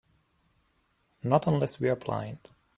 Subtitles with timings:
[1.21, 2.39] Not unless we're blind.